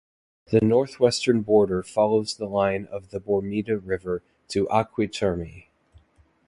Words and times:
The 0.47 0.61
northwestern 0.61 1.41
border 1.43 1.83
follows 1.83 2.33
the 2.33 2.47
line 2.47 2.85
of 2.87 3.11
the 3.11 3.19
Bormida 3.21 3.77
River 3.85 4.23
to 4.47 4.65
Acqui 4.65 5.07
Terme. 5.13 5.65